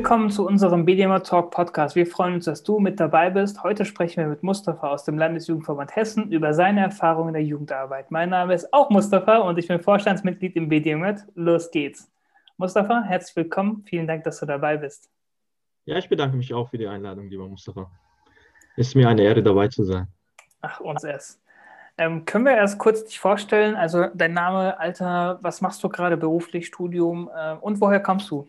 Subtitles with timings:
[0.00, 1.94] Willkommen zu unserem BDMA Talk Podcast.
[1.94, 3.62] Wir freuen uns, dass du mit dabei bist.
[3.62, 8.10] Heute sprechen wir mit Mustafa aus dem Landesjugendverband Hessen über seine Erfahrungen in der Jugendarbeit.
[8.10, 11.16] Mein Name ist auch Mustafa und ich bin Vorstandsmitglied im BDMA.
[11.34, 12.10] Los geht's.
[12.56, 13.84] Mustafa, herzlich willkommen.
[13.86, 15.10] Vielen Dank, dass du dabei bist.
[15.84, 17.90] Ja, ich bedanke mich auch für die Einladung, lieber Mustafa.
[18.78, 20.08] Es ist mir eine Ehre, dabei zu sein.
[20.62, 21.42] Ach, uns erst.
[21.98, 23.76] Ähm, können wir erst kurz dich vorstellen?
[23.76, 28.48] Also dein Name, Alter, was machst du gerade beruflich, Studium äh, und woher kommst du?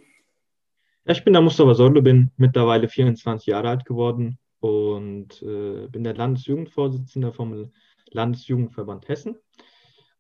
[1.06, 6.04] Ja, ich bin der Mustafa Sorlo, bin mittlerweile 24 Jahre alt geworden und äh, bin
[6.04, 7.72] der Landesjugendvorsitzende vom
[8.12, 9.36] Landesjugendverband Hessen.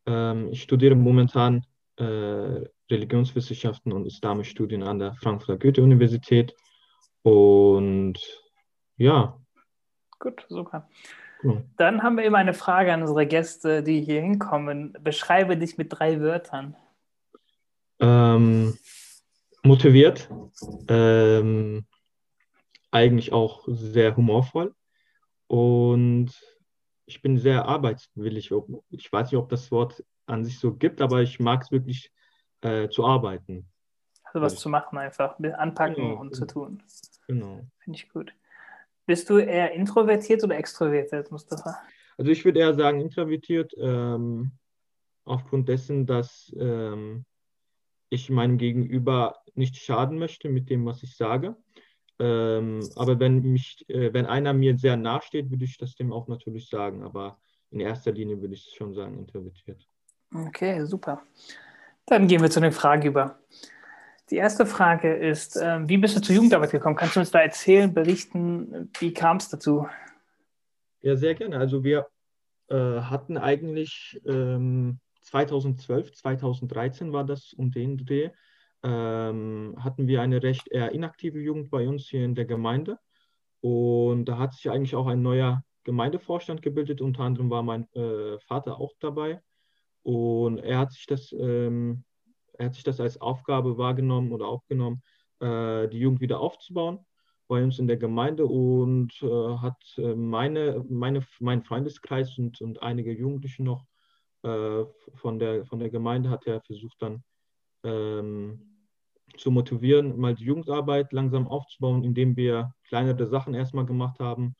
[0.07, 1.65] Ähm, ich studiere momentan
[1.97, 6.55] äh, Religionswissenschaften und islamische Studien an der Frankfurter Goethe-Universität.
[7.21, 8.19] Und
[8.97, 9.39] ja.
[10.19, 10.89] Gut, super.
[11.77, 14.95] Dann haben wir immer eine Frage an unsere Gäste, die hier hinkommen.
[15.01, 16.75] Beschreibe dich mit drei Wörtern.
[17.99, 18.77] Ähm,
[19.63, 20.29] motiviert,
[20.87, 21.85] ähm,
[22.91, 24.73] eigentlich auch sehr humorvoll
[25.47, 26.31] und
[27.05, 28.51] ich bin sehr arbeitswillig.
[28.89, 32.11] Ich weiß nicht, ob das Wort an sich so gibt, aber ich mag es wirklich
[32.61, 33.67] äh, zu arbeiten.
[34.23, 36.81] Also was also, zu machen einfach, anpacken genau, und zu tun.
[37.27, 37.65] Genau.
[37.79, 38.33] Finde ich gut.
[39.05, 41.77] Bist du eher introvertiert oder extrovertiert, Mustafa?
[42.17, 44.51] Also ich würde eher sagen introvertiert, ähm,
[45.25, 47.25] aufgrund dessen, dass ähm,
[48.11, 51.55] ich meinem Gegenüber nicht schaden möchte mit dem, was ich sage.
[52.19, 56.13] Ähm, aber wenn, mich, äh, wenn einer mir sehr nahe steht, würde ich das dem
[56.13, 57.03] auch natürlich sagen.
[57.03, 57.39] Aber
[57.71, 59.87] in erster Linie würde ich schon sagen, introvertiert.
[60.33, 61.23] Okay, super.
[62.05, 63.39] Dann gehen wir zu den Fragen über.
[64.29, 66.97] Die erste Frage ist, äh, wie bist du zur Jugendarbeit gekommen?
[66.97, 69.87] Kannst du uns da erzählen, berichten, wie kam es dazu?
[71.01, 71.57] Ja, sehr gerne.
[71.57, 72.07] Also wir
[72.67, 78.29] äh, hatten eigentlich ähm, 2012, 2013 war das um den Dreh,
[78.83, 82.97] ähm, hatten wir eine recht eher inaktive Jugend bei uns hier in der Gemeinde.
[83.61, 87.01] Und da hat sich eigentlich auch ein neuer Gemeindevorstand gebildet.
[87.01, 89.41] Unter anderem war mein äh, Vater auch dabei.
[90.03, 92.03] Und er hat sich das, ähm,
[92.53, 95.03] er hat sich das als Aufgabe wahrgenommen oder aufgenommen,
[95.39, 97.05] äh, die Jugend wieder aufzubauen
[97.47, 102.81] bei uns in der Gemeinde und äh, hat äh, meine, meine, meinen Freundeskreis und, und
[102.81, 103.85] einige Jugendliche noch
[104.43, 104.85] äh,
[105.15, 107.23] von, der, von der Gemeinde hat er versucht dann
[107.83, 108.71] ähm,
[109.37, 114.55] zu motivieren, mal die Jugendarbeit langsam aufzubauen, indem wir kleinere Sachen erstmal gemacht haben.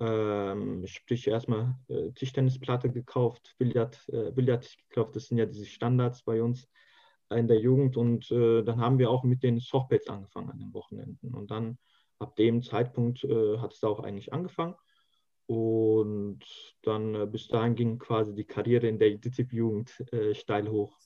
[0.00, 6.22] Ähm, sprich, erstmal äh, Tischtennisplatte gekauft, Billard, äh, Billard gekauft, das sind ja diese Standards
[6.22, 6.68] bei uns
[7.30, 7.96] in der Jugend.
[7.96, 11.32] Und äh, dann haben wir auch mit den Softpads angefangen an den Wochenenden.
[11.32, 11.78] Und dann
[12.18, 14.74] ab dem Zeitpunkt äh, hat es auch eigentlich angefangen.
[15.46, 16.40] Und
[16.82, 20.96] dann äh, bis dahin ging quasi die Karriere in der DTIP-Jugend äh, steil hoch.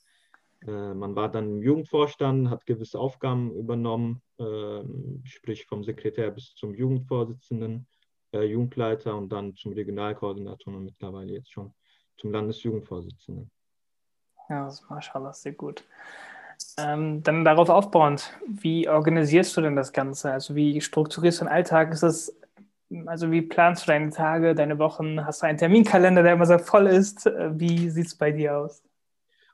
[0.66, 6.54] Äh, man war dann im Jugendvorstand, hat gewisse Aufgaben übernommen, ähm, sprich vom Sekretär bis
[6.54, 7.86] zum Jugendvorsitzenden,
[8.32, 11.74] äh, Jugendleiter und dann zum Regionalkoordinator und mittlerweile jetzt schon
[12.16, 13.50] zum Landesjugendvorsitzenden.
[14.48, 15.84] Ja, das ist Maschallah, sehr gut.
[16.76, 20.32] Ähm, dann darauf aufbauend, wie organisierst du denn das Ganze?
[20.32, 21.92] Also wie strukturierst du den Alltag?
[21.92, 22.34] Ist das
[23.06, 25.24] also wie planst du deine Tage, deine Wochen?
[25.24, 27.26] Hast du einen Terminkalender, der immer sehr voll ist?
[27.26, 28.82] Äh, wie sieht es bei dir aus?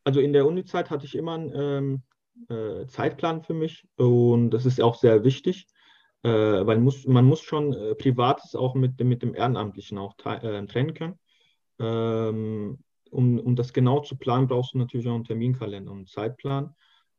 [0.04, 2.02] Also in der Uni-Zeit hatte ich immer einen ähm,
[2.48, 5.66] äh, Zeitplan für mich und das ist auch sehr wichtig,
[6.22, 10.66] äh, weil muss, man muss schon äh, Privates auch mit, mit dem Ehrenamtlichen auch äh,
[10.66, 11.18] trennen können.
[11.78, 12.78] Ähm,
[13.10, 16.74] um, um das genau zu planen, brauchst du natürlich auch einen Terminkalender und einen Zeitplan.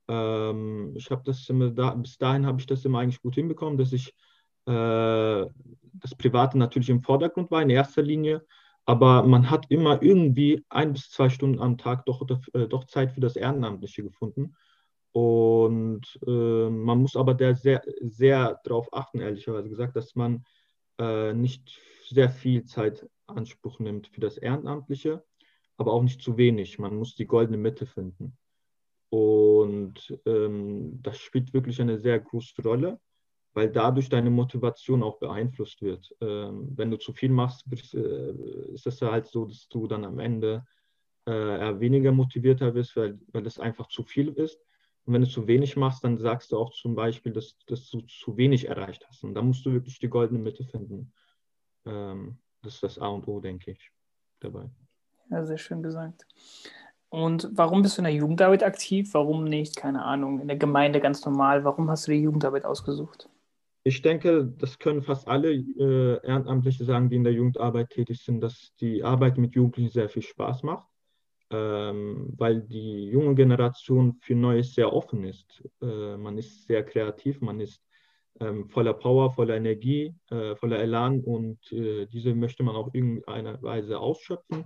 [0.08, 3.78] Ähm, ich habe das immer da, bis dahin habe ich das immer eigentlich gut hinbekommen,
[3.78, 4.14] dass ich
[4.68, 5.46] äh,
[6.00, 8.46] das Private natürlich im Vordergrund war in erster Linie,
[8.86, 12.22] aber man hat immer irgendwie ein bis zwei Stunden am Tag doch,
[12.54, 14.56] äh, doch Zeit für das Ehrenamtliche gefunden.
[15.12, 20.44] Und äh, man muss aber da sehr, sehr darauf achten, ehrlicherweise gesagt, dass man
[21.00, 21.80] äh, nicht
[22.10, 25.24] sehr viel Zeit Anspruch nimmt für das Ehrenamtliche,
[25.78, 26.80] aber auch nicht zu wenig.
[26.80, 28.38] Man muss die goldene Mitte finden.
[29.10, 33.00] Und ähm, das spielt wirklich eine sehr große Rolle
[33.56, 36.14] weil dadurch deine Motivation auch beeinflusst wird.
[36.20, 38.32] Ähm, wenn du zu viel machst, äh,
[38.74, 40.66] ist es halt so, dass du dann am Ende
[41.26, 44.60] äh, weniger motivierter wirst, weil, weil es einfach zu viel ist.
[45.06, 48.02] Und wenn du zu wenig machst, dann sagst du auch zum Beispiel, dass, dass du
[48.02, 49.24] zu wenig erreicht hast.
[49.24, 51.14] Und da musst du wirklich die goldene Mitte finden.
[51.86, 53.92] Ähm, das ist das A und O, denke ich,
[54.42, 54.70] dabei.
[55.30, 56.28] Ja, sehr schön gesagt.
[57.08, 59.14] Und warum bist du in der Jugendarbeit aktiv?
[59.14, 61.64] Warum nicht, keine Ahnung, in der Gemeinde ganz normal?
[61.64, 63.30] Warum hast du die Jugendarbeit ausgesucht?
[63.88, 68.42] Ich denke, das können fast alle äh, Ehrenamtliche sagen, die in der Jugendarbeit tätig sind,
[68.42, 70.88] dass die Arbeit mit Jugendlichen sehr viel Spaß macht,
[71.52, 75.64] ähm, weil die junge Generation für Neues sehr offen ist.
[75.84, 77.80] Äh, man ist sehr kreativ, man ist
[78.40, 83.62] ähm, voller Power, voller Energie, äh, voller Elan und äh, diese möchte man auch irgendeiner
[83.62, 84.66] Weise ausschöpfen.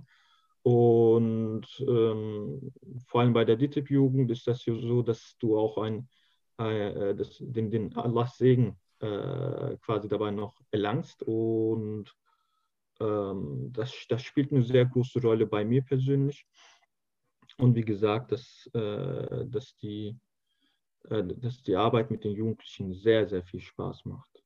[0.62, 2.72] Und ähm,
[3.06, 6.08] vor allem bei der DITIB-Jugend ist das so, dass du auch ein,
[6.56, 11.22] äh, das, den, den Allahs Segen äh, quasi dabei noch erlangst.
[11.22, 12.14] Und
[13.00, 16.46] ähm, das, das spielt eine sehr große Rolle bei mir persönlich.
[17.58, 20.16] Und wie gesagt, dass, äh, dass, die,
[21.08, 24.42] äh, dass die Arbeit mit den Jugendlichen sehr, sehr viel Spaß macht.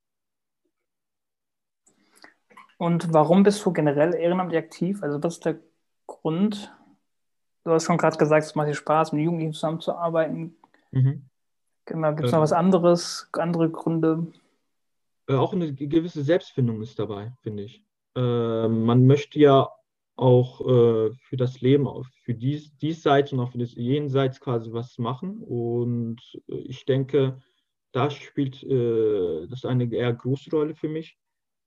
[2.79, 5.03] Und warum bist du generell ehrenamtlich aktiv?
[5.03, 5.59] Also was ist der
[6.07, 6.73] Grund?
[7.65, 10.57] Du hast schon gerade gesagt, es macht dir Spaß, mit Jugendlichen zusammenzuarbeiten.
[10.91, 11.25] Mhm.
[11.87, 14.27] Genau, gibt es noch was anderes, andere Gründe?
[15.29, 17.83] Äh, auch eine gewisse Selbstfindung ist dabei, finde ich.
[18.17, 19.69] Äh, man möchte ja
[20.17, 21.89] auch äh, für das Leben,
[22.23, 25.43] für dies, diesseits und auch für das jenseits quasi was machen.
[25.43, 27.41] Und äh, ich denke,
[27.93, 31.17] da spielt äh, das eine eher große Rolle für mich,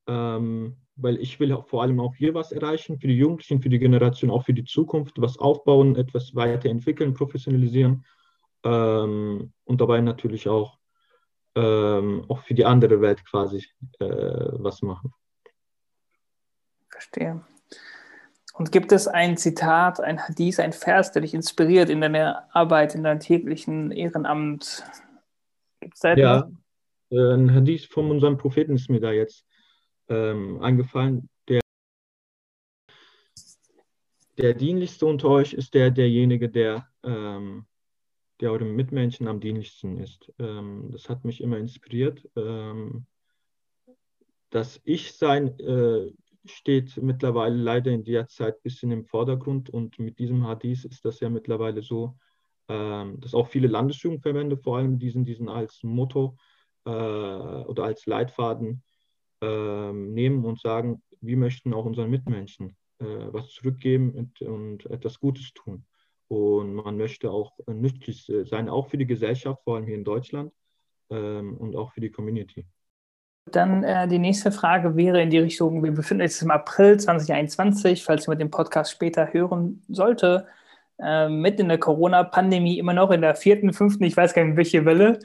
[0.08, 3.80] ähm, weil ich will vor allem auch hier was erreichen, für die Jugendlichen, für die
[3.80, 8.06] Generation, auch für die Zukunft, was aufbauen, etwas weiterentwickeln, professionalisieren
[8.64, 10.77] ähm, und dabei natürlich auch,
[11.58, 13.66] ähm, auch für die andere Welt quasi
[14.00, 15.12] äh, was machen.
[16.90, 17.42] Verstehe.
[18.54, 22.96] Und gibt es ein Zitat, ein Hadith, ein Vers, der dich inspiriert in deiner Arbeit,
[22.96, 24.84] in deinem täglichen Ehrenamt?
[25.80, 26.50] Gibt's da ja,
[27.12, 29.46] äh, ein Hadith von unserem Propheten ist mir da jetzt
[30.10, 31.30] ähm, eingefallen.
[31.48, 31.62] Der,
[34.38, 37.66] der dienlichste unter euch ist der, derjenige, der, ähm,
[38.40, 40.32] der eurem Mitmenschen am dienlichsten ist.
[40.40, 42.28] Ähm, das hat mich immer inspiriert.
[42.36, 43.06] Ähm,
[44.50, 46.12] das Ich-Sein äh,
[46.46, 51.04] steht mittlerweile leider in der Zeit ein bisschen im Vordergrund und mit diesem Hadith ist
[51.04, 52.18] das ja mittlerweile so,
[52.70, 56.38] ähm, dass auch viele Landesjugendverbände vor allem diesen, diesen als Motto
[56.86, 58.84] äh, oder als Leitfaden
[59.42, 65.20] äh, nehmen und sagen, wir möchten auch unseren Mitmenschen äh, was zurückgeben und, und, etwas
[65.20, 65.86] Gutes tun.
[66.30, 70.52] Und man möchte auch nützlich sein, auch für die Gesellschaft, vor allem hier in Deutschland
[71.10, 72.66] ähm, und auch für die Community.
[73.52, 78.04] Dann äh, die nächste Frage wäre in die Richtung, wir befinden uns im April 2021,
[78.04, 80.48] falls jemand den Podcast später hören sollte,
[81.00, 84.58] äh, mitten in der Corona-Pandemie, immer noch in der vierten, fünften, ich weiß gar nicht,
[84.58, 85.20] welche Welle.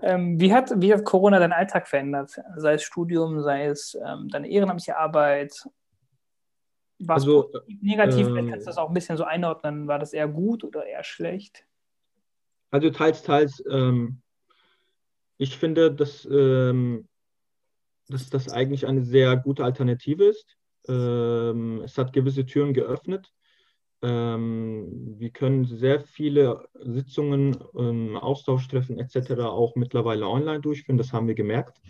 [0.00, 2.40] Ähm, wie, hat, wie hat Corona deinen Alltag verändert?
[2.56, 5.66] Sei es Studium, sei es ähm, deine ehrenamtliche Arbeit?
[6.98, 7.50] Was also,
[7.80, 9.86] negativ, ähm, kannst du das auch ein bisschen so einordnen.
[9.86, 11.66] War das eher gut oder eher schlecht?
[12.70, 13.62] Also teils, teils.
[13.70, 14.22] Ähm,
[15.38, 17.06] ich finde, dass ähm,
[18.08, 20.56] dass das eigentlich eine sehr gute Alternative ist.
[20.88, 23.32] Ähm, es hat gewisse Türen geöffnet.
[24.02, 29.32] Ähm, wir können sehr viele Sitzungen, ähm, Austauschtreffen etc.
[29.40, 31.80] auch mittlerweile online durchführen, das haben wir gemerkt.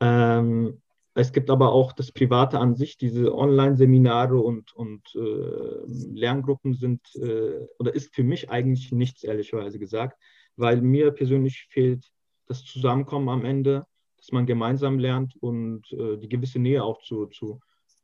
[0.00, 0.80] Ähm,
[1.14, 7.00] es gibt aber auch das Private an sich, diese Online-Seminare und, und äh, Lerngruppen sind
[7.16, 10.20] äh, oder ist für mich eigentlich nichts, ehrlicherweise gesagt,
[10.56, 12.10] weil mir persönlich fehlt
[12.46, 13.86] das Zusammenkommen am Ende
[14.20, 17.60] dass man gemeinsam lernt und äh, die gewisse Nähe auch zu, zu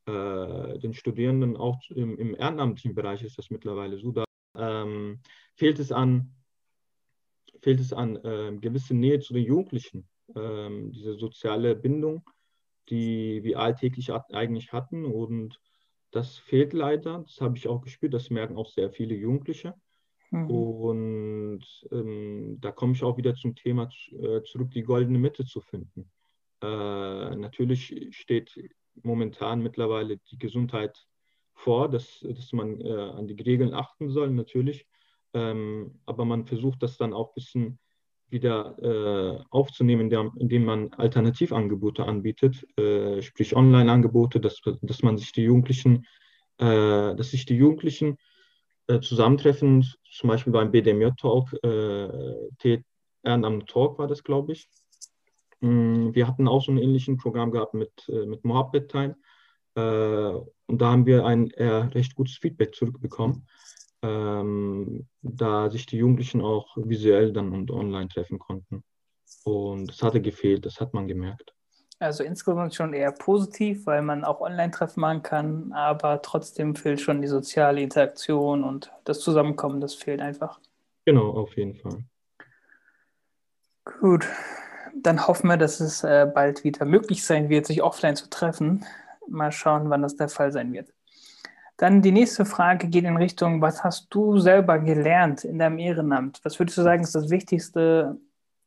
[0.07, 4.13] äh, den Studierenden, auch im, im, ehrenamtlichen Bereich ist das mittlerweile so.
[4.13, 4.25] Da
[4.57, 5.21] ähm,
[5.57, 6.35] fehlt es an,
[7.61, 12.23] fehlt es an äh, gewisse Nähe zu den Jugendlichen, ähm, diese soziale Bindung,
[12.89, 15.61] die wir alltäglich eigentlich hatten und
[16.11, 17.25] das fehlt leider.
[17.27, 18.15] Das habe ich auch gespürt.
[18.15, 19.75] Das merken auch sehr viele Jugendliche.
[20.31, 20.51] Mhm.
[20.51, 25.61] Und ähm, da komme ich auch wieder zum Thema äh, zurück, die goldene Mitte zu
[25.61, 26.11] finden.
[26.63, 28.59] Äh, natürlich steht
[29.03, 31.07] momentan mittlerweile die Gesundheit
[31.55, 34.87] vor, dass, dass man äh, an die Regeln achten soll, natürlich.
[35.35, 37.79] Ähm, aber man versucht das dann auch ein bisschen
[38.29, 45.43] wieder äh, aufzunehmen, indem, man Alternativangebote anbietet, äh, sprich Online-Angebote, dass, dass man sich die
[45.43, 46.07] Jugendlichen,
[46.59, 48.17] äh, dass sich die Jugendlichen
[48.89, 52.79] äh, zusammentreffen, zum Beispiel beim BDMJ-Talk, äh,
[53.23, 54.69] Ehrenamt Talk war das, glaube ich.
[55.61, 59.17] Mm, wir hatten auch so ein ähnliches Programm gehabt mit, äh, mit Mohabbat Time.
[59.75, 59.81] Äh,
[60.69, 63.47] und da haben wir ein recht gutes Feedback zurückbekommen,
[64.03, 68.85] ähm, da sich die Jugendlichen auch visuell dann und online treffen konnten.
[69.45, 71.57] Und das hatte gefehlt, das hat man gemerkt.
[71.99, 77.23] Also insgesamt schon eher positiv, weil man auch Online-Treffen machen kann, aber trotzdem fehlt schon
[77.23, 80.61] die soziale Interaktion und das Zusammenkommen, das fehlt einfach.
[81.07, 82.05] Genau, auf jeden Fall.
[84.01, 84.27] Gut,
[84.95, 88.85] dann hoffen wir, dass es äh, bald wieder möglich sein wird, sich offline zu treffen.
[89.27, 90.93] Mal schauen, wann das der Fall sein wird.
[91.77, 96.41] Dann die nächste Frage geht in Richtung, was hast du selber gelernt in deinem Ehrenamt?
[96.43, 98.19] Was würdest du sagen, ist das Wichtigste,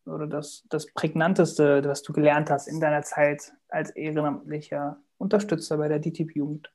[0.06, 5.88] oder das, das prägnanteste, was du gelernt hast in deiner Zeit als ehrenamtlicher Unterstützer bei
[5.88, 6.72] der DTIP-Jugend?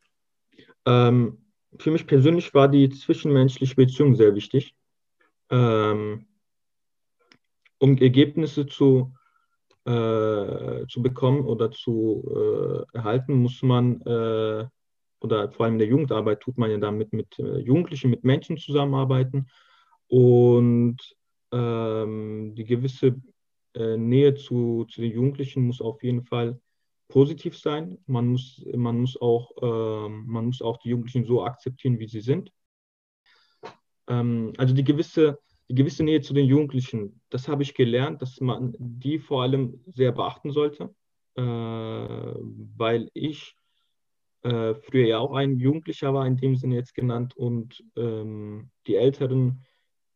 [0.86, 1.38] Ähm,
[1.78, 4.74] für mich persönlich war die zwischenmenschliche Beziehung sehr wichtig.
[5.50, 6.26] Ähm,
[7.78, 9.14] um Ergebnisse zu,
[9.84, 14.66] äh, zu bekommen oder zu äh, erhalten, muss man, äh,
[15.21, 18.56] oder vor allem in der Jugendarbeit tut man ja damit mit äh, Jugendlichen, mit Menschen
[18.59, 19.49] zusammenarbeiten
[20.09, 20.99] und
[21.52, 23.21] ähm, die gewisse
[23.75, 26.61] äh, Nähe zu, zu den Jugendlichen muss auf jeden Fall
[27.09, 27.99] positiv sein.
[28.06, 32.21] Man muss, man muss, auch, ähm, man muss auch die Jugendlichen so akzeptieren, wie sie
[32.21, 32.50] sind.
[34.09, 38.40] Ähm, also die gewisse die gewisse Nähe zu den Jugendlichen, das habe ich gelernt, dass
[38.40, 40.94] man die vor allem sehr beachten sollte,
[41.37, 43.56] äh, weil ich
[44.44, 48.96] äh, früher ja auch ein Jugendlicher war, in dem Sinne jetzt genannt, und ähm, die
[48.96, 49.64] älteren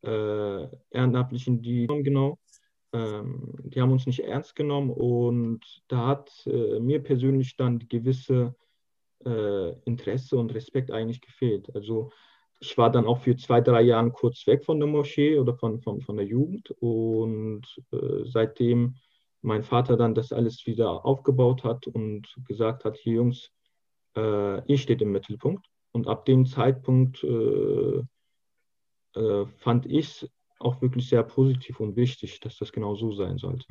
[0.03, 2.39] äh, Ehrenamtlichen, die genau,
[2.93, 8.55] ähm, die haben uns nicht ernst genommen und da hat äh, mir persönlich dann gewisse
[9.25, 11.75] äh, Interesse und Respekt eigentlich gefehlt.
[11.75, 12.11] Also
[12.61, 15.81] ich war dann auch für zwei, drei Jahre kurz weg von der Moschee oder von,
[15.81, 16.71] von, von der Jugend.
[16.81, 18.97] Und äh, seitdem
[19.43, 23.53] mein Vater dann das alles wieder aufgebaut hat und gesagt hat, hier Jungs,
[24.19, 25.67] äh, ihr steht im Mittelpunkt.
[25.93, 28.03] Und ab dem Zeitpunkt äh,
[29.15, 33.39] äh fand ich es auch wirklich sehr positiv und wichtig, dass das genau so sein
[33.39, 33.67] sollte.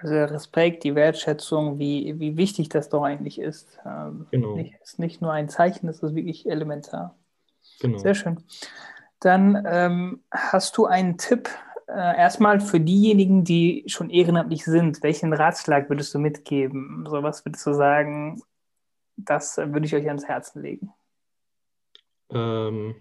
[0.00, 3.78] Also der Respekt, die Wertschätzung, wie, wie wichtig das doch eigentlich ist.
[3.84, 4.54] Ähm, genau.
[4.54, 7.16] Nicht, ist nicht nur ein Zeichen, das ist wirklich elementar.
[7.80, 7.98] Genau.
[7.98, 8.44] Sehr schön.
[9.18, 11.48] Dann ähm, hast du einen Tipp
[11.88, 15.02] äh, erstmal für diejenigen, die schon ehrenamtlich sind.
[15.02, 17.06] Welchen Ratschlag würdest du mitgeben?
[17.08, 18.42] So was würdest du sagen,
[19.16, 20.92] das äh, würde ich euch ans Herzen legen?
[22.30, 22.94] Ähm,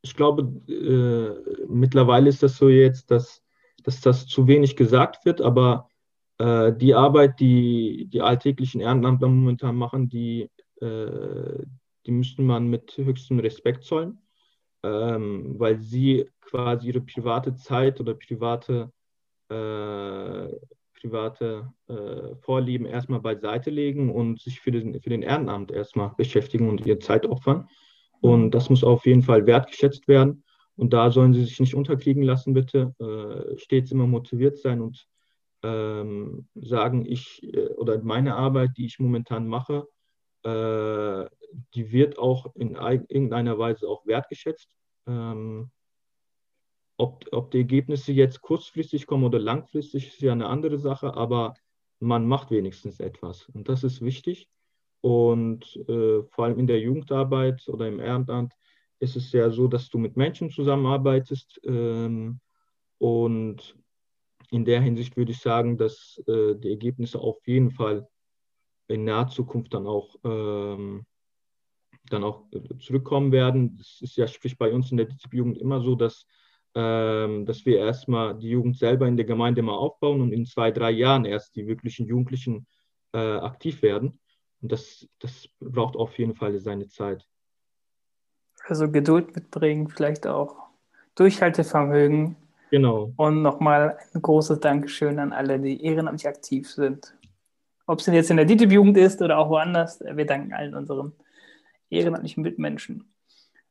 [0.00, 3.42] ich glaube, äh, mittlerweile ist das so jetzt, dass,
[3.84, 5.88] dass das zu wenig gesagt wird, aber
[6.38, 10.50] äh, die Arbeit, die die alltäglichen Ehrenamtler momentan machen, die,
[10.80, 11.62] äh,
[12.06, 14.22] die müsste man mit höchstem Respekt zollen,
[14.82, 18.90] ähm, weil sie quasi ihre private Zeit oder private,
[19.48, 20.48] äh,
[21.00, 26.68] private äh, Vorlieben erstmal beiseite legen und sich für den, für den Ehrenamt erstmal beschäftigen
[26.68, 27.68] und ihre Zeit opfern.
[28.20, 30.42] Und das muss auf jeden Fall wertgeschätzt werden.
[30.76, 32.94] Und da sollen sie sich nicht unterkriegen lassen, bitte.
[33.00, 35.06] Äh, stets immer motiviert sein und
[35.62, 39.88] ähm, sagen, ich äh, oder meine Arbeit, die ich momentan mache,
[40.44, 41.26] äh,
[41.74, 44.68] die wird auch in irgendeiner Weise auch wertgeschätzt.
[45.06, 45.70] Ähm,
[46.96, 51.54] ob, ob die Ergebnisse jetzt kurzfristig kommen oder langfristig, ist ja eine andere Sache, aber
[52.00, 53.48] man macht wenigstens etwas.
[53.50, 54.48] Und das ist wichtig.
[55.00, 58.52] Und äh, vor allem in der Jugendarbeit oder im Ehrenamt
[58.98, 62.40] ist es ja so, dass du mit Menschen zusammenarbeitest ähm,
[62.98, 63.76] und
[64.50, 68.08] in der Hinsicht würde ich sagen, dass äh, die Ergebnisse auf jeden Fall
[68.88, 71.04] in naher Zukunft dann auch, ähm,
[72.08, 73.78] dann auch äh, zurückkommen werden.
[73.80, 76.26] Es ist ja sprich bei uns in der DZB-Jugend immer so, dass,
[76.74, 80.70] ähm, dass wir erstmal die Jugend selber in der Gemeinde mal aufbauen und in zwei,
[80.70, 82.66] drei Jahren erst die wirklichen Jugendlichen
[83.12, 84.20] äh, aktiv werden.
[84.60, 87.26] Und das, das braucht auf jeden Fall seine Zeit.
[88.64, 90.56] Also Geduld mitbringen, vielleicht auch
[91.14, 92.36] Durchhaltevermögen
[92.70, 93.12] Genau.
[93.16, 97.14] Und nochmal ein großes Dankeschön an alle, die ehrenamtlich aktiv sind.
[97.86, 101.12] Ob es denn jetzt in der DITIB-Jugend ist oder auch woanders, wir danken allen unseren
[101.90, 103.04] ehrenamtlichen Mitmenschen.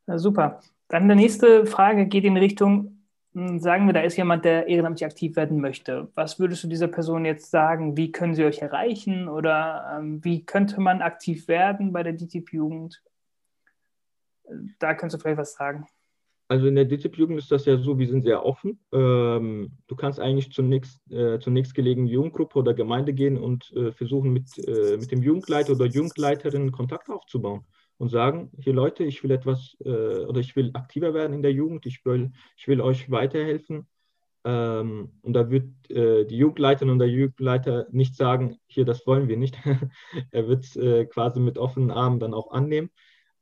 [0.05, 0.61] Na, super.
[0.87, 5.05] Dann die nächste Frage geht in Richtung, hm, sagen wir, da ist jemand, der ehrenamtlich
[5.05, 6.09] aktiv werden möchte.
[6.15, 7.97] Was würdest du dieser Person jetzt sagen?
[7.97, 13.03] Wie können sie euch erreichen oder ähm, wie könnte man aktiv werden bei der DTIP-Jugend?
[14.79, 15.85] Da kannst du vielleicht was sagen.
[16.47, 18.79] Also in der DTIP-Jugend ist das ja so, wir sind sehr offen.
[18.93, 24.57] Ähm, du kannst eigentlich zur, nächst, äh, Jugendgruppe oder Gemeinde gehen und äh, versuchen, mit,
[24.65, 27.65] äh, mit dem Jugendleiter oder Jugendleiterin Kontakt aufzubauen
[27.97, 31.53] und sagen, hier Leute, ich will etwas äh, oder ich will aktiver werden in der
[31.53, 33.87] Jugend, ich will, ich will euch weiterhelfen.
[34.45, 39.27] Ähm, und da wird äh, die Jugendleiterin und der Jugendleiter nicht sagen, hier, das wollen
[39.27, 39.57] wir nicht.
[40.31, 42.89] er wird es äh, quasi mit offenen Armen dann auch annehmen.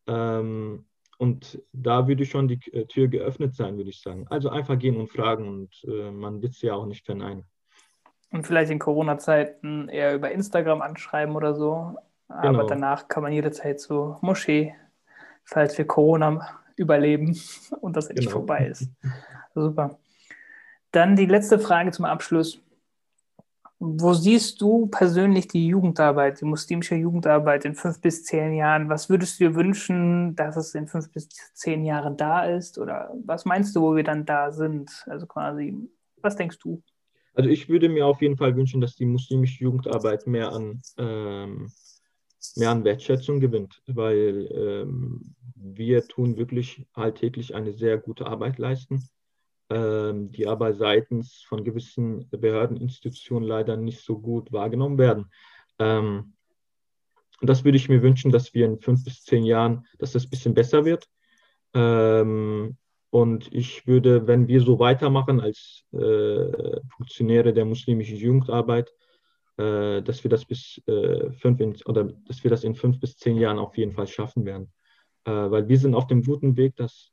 [0.07, 0.85] Ähm,
[1.17, 4.25] und da würde schon die äh, Tür geöffnet sein, würde ich sagen.
[4.29, 7.45] Also einfach gehen und fragen und äh, man wird es ja auch nicht verneinen.
[8.31, 11.95] Und vielleicht in Corona-Zeiten eher über Instagram anschreiben oder so.
[12.27, 12.59] Genau.
[12.59, 14.75] Aber danach kann man jederzeit zur Moschee,
[15.43, 17.37] falls wir Corona überleben
[17.81, 18.39] und das endlich genau.
[18.39, 18.89] vorbei ist.
[19.53, 19.97] Super.
[20.91, 22.61] Dann die letzte Frage zum Abschluss.
[23.79, 28.87] Wo siehst du persönlich die Jugendarbeit, die muslimische Jugendarbeit in fünf bis zehn Jahren?
[28.89, 32.79] Was würdest du dir wünschen, dass es in fünf bis zehn Jahren da ist?
[32.79, 35.05] Oder was meinst du, wo wir dann da sind?
[35.07, 35.77] Also quasi,
[36.21, 36.81] was denkst du?
[37.33, 41.69] Also ich würde mir auf jeden Fall wünschen, dass die muslimische Jugendarbeit mehr an, ähm,
[42.55, 49.09] mehr an Wertschätzung gewinnt, weil ähm, wir tun wirklich alltäglich eine sehr gute Arbeit leisten
[49.69, 55.31] ähm, die aber seitens von gewissen Behördeninstitutionen leider nicht so gut wahrgenommen werden.
[55.79, 56.33] Ähm,
[57.41, 60.29] das würde ich mir wünschen, dass wir in fünf bis zehn Jahren, dass das ein
[60.29, 61.07] bisschen besser wird.
[61.73, 62.77] Ähm,
[63.09, 68.93] und ich würde, wenn wir so weitermachen als äh, Funktionäre der muslimischen Jugendarbeit,
[69.57, 73.17] äh, dass wir das bis äh, fünf in, oder dass wir das in fünf bis
[73.17, 74.71] zehn Jahren auf jeden Fall schaffen werden.
[75.25, 77.11] Äh, weil wir sind auf dem guten Weg, das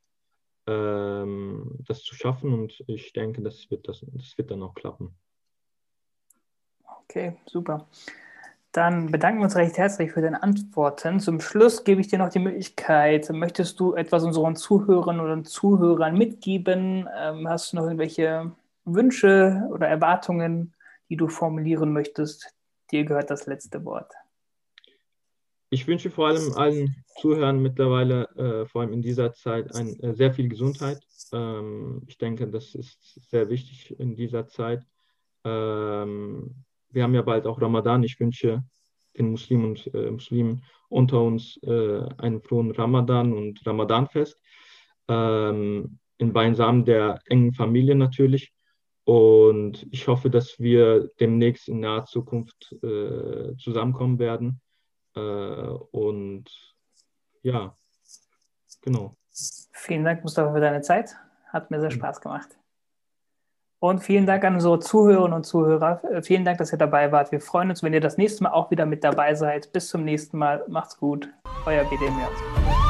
[0.67, 5.15] ähm, das zu schaffen und ich denke, das wird, das, das wird dann auch klappen.
[7.03, 7.87] Okay, super.
[8.71, 11.19] Dann bedanken wir uns recht herzlich für deine Antworten.
[11.19, 16.17] Zum Schluss gebe ich dir noch die Möglichkeit, möchtest du etwas unseren Zuhörern oder Zuhörern
[16.17, 17.07] mitgeben?
[17.15, 18.51] Ähm, hast du noch irgendwelche
[18.85, 20.72] Wünsche oder Erwartungen,
[21.09, 22.53] die du formulieren möchtest?
[22.91, 24.11] Dir gehört das letzte Wort.
[25.69, 30.13] Ich wünsche vor allem allen Zuhörern mittlerweile, äh, vor allem in dieser Zeit, ein, äh,
[30.13, 30.99] sehr viel Gesundheit.
[31.31, 34.85] Ähm, ich denke, das ist sehr wichtig in dieser Zeit.
[35.43, 36.53] Ähm,
[36.91, 38.03] wir haben ja bald auch Ramadan.
[38.03, 38.63] Ich wünsche
[39.17, 44.39] den Muslimen und äh, Muslimen unter uns äh, einen frohen Ramadan und Ramadanfest.
[45.07, 48.53] Ähm, in Weinsamen der engen Familie natürlich.
[49.05, 54.61] Und ich hoffe, dass wir demnächst in naher Zukunft äh, zusammenkommen werden
[55.15, 56.45] äh, und
[57.41, 57.75] ja,
[58.81, 59.17] genau.
[59.73, 61.15] Vielen Dank, Mustafa, für deine Zeit.
[61.47, 62.57] Hat mir sehr Spaß gemacht.
[63.79, 66.01] Und vielen Dank an unsere Zuhörerinnen und Zuhörer.
[66.05, 67.33] Äh, vielen Dank, dass ihr dabei wart.
[67.33, 69.73] Wir freuen uns, wenn ihr das nächste Mal auch wieder mit dabei seid.
[69.73, 70.63] Bis zum nächsten Mal.
[70.69, 71.27] Macht's gut.
[71.65, 72.82] Euer BDM.